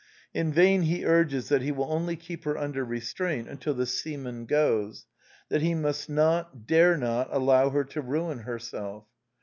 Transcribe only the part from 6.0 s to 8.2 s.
not, dare not, allow her to